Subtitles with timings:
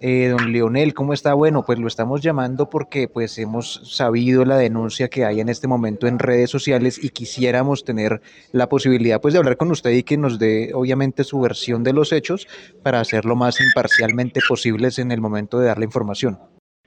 [0.00, 1.32] Eh, don Leonel, ¿cómo está?
[1.32, 5.68] Bueno, pues lo estamos llamando porque pues hemos sabido la denuncia que hay en este
[5.68, 8.20] momento en redes sociales y quisiéramos tener
[8.52, 11.94] la posibilidad pues de hablar con usted y que nos dé obviamente su versión de
[11.94, 12.46] los hechos
[12.82, 16.38] para hacerlo más imparcialmente posibles en el momento de dar la información.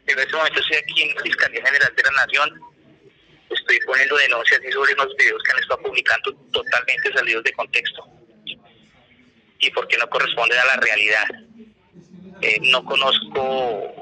[0.06, 2.62] En este momento estoy aquí en la Fiscalía General de la Nación,
[3.50, 8.04] estoy poniendo denuncias y sobre unos videos que han estado publicando totalmente salidos de contexto
[9.62, 11.49] y porque no corresponden a la realidad
[12.50, 13.94] eh, no conozco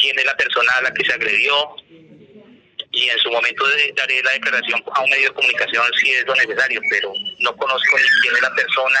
[0.00, 1.76] quién es la persona a la que se agredió
[2.90, 3.64] y en su momento
[3.96, 7.96] daré la declaración a un medio de comunicación si es lo necesario, pero no conozco
[7.96, 8.98] ni quién es la persona,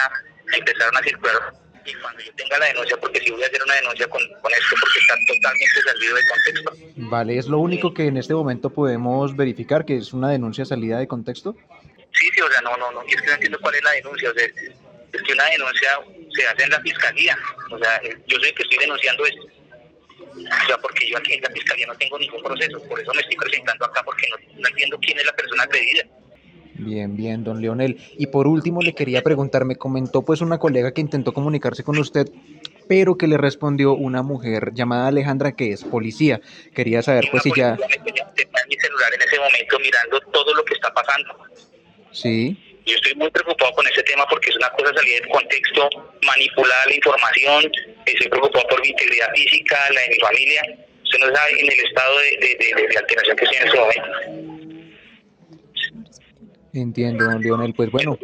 [0.56, 3.74] empezaron a circular y cuando yo tenga la denuncia, porque si voy a hacer una
[3.74, 6.72] denuncia con, con esto, porque está totalmente salido de contexto.
[7.10, 10.98] Vale, ¿es lo único que en este momento podemos verificar, que es una denuncia salida
[10.98, 11.56] de contexto?
[12.12, 13.90] Sí, sí, o sea, no, no, no, y es que no entiendo cuál es la
[13.92, 15.88] denuncia, o sea, es que una denuncia
[16.34, 17.36] se hace en la fiscalía.
[17.70, 19.42] O sea, yo soy el que estoy denunciando esto.
[20.34, 23.20] O sea, porque yo aquí en la fiscalía no tengo ningún proceso, por eso me
[23.20, 24.26] estoy presentando acá, porque
[24.58, 26.04] no, entiendo quién es la persona agredida.
[26.74, 28.00] Bien, bien, don Leonel.
[28.16, 31.98] Y por último le quería preguntar, me comentó pues una colega que intentó comunicarse con
[31.98, 32.28] usted,
[32.88, 36.40] pero que le respondió una mujer llamada Alejandra que es policía.
[36.74, 37.72] Quería saber pues si ya...
[37.72, 41.36] en mi celular en ese momento mirando todo lo que está pasando.
[42.10, 42.71] Sí.
[42.84, 45.88] Yo estoy muy preocupado con ese tema porque es una cosa salida del contexto,
[46.26, 47.70] manipulada la información,
[48.06, 50.62] estoy preocupado por mi integridad física, la de mi familia.
[51.04, 54.62] Usted no sabe en el estado de, alteración que estoy en ese momento.
[56.74, 57.74] Entiendo, don Leonel.
[57.74, 58.18] Pues bueno.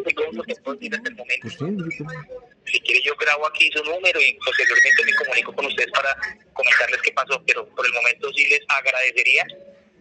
[2.64, 6.16] Si quiere yo grabo aquí su número y posteriormente me comunico con ustedes para
[6.52, 9.46] comentarles qué pasó, pero por el momento sí les agradecería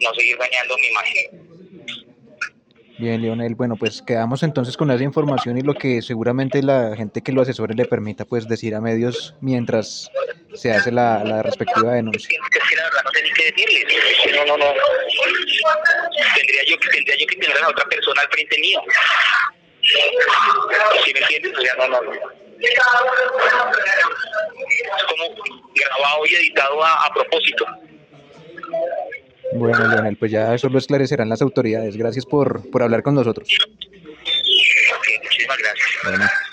[0.02, 1.47] no seguir dañando mi imagen.
[3.00, 3.54] Bien, Leonel.
[3.54, 7.42] Bueno, pues quedamos entonces con esa información y lo que seguramente la gente que lo
[7.44, 10.10] asesore le permita pues decir a medios mientras
[10.56, 12.40] se hace la, la respectiva denuncia.
[12.40, 13.86] no sé ni qué decirle.
[14.36, 14.74] No, no, no.
[16.36, 18.82] Tendría yo, tendría yo que tener a la otra persona al frente mío.
[19.82, 21.54] ¿Sí me entiendes?
[21.56, 22.12] O sea, no, no, no.
[22.60, 22.80] Es
[25.08, 25.24] como
[25.76, 27.66] grabado y editado a, a propósito.
[29.58, 31.98] Bueno, Leonel, pues ya eso lo esclarecerán las autoridades.
[31.98, 33.48] Gracias por, por hablar con nosotros.
[35.24, 36.47] muchísimas gracias.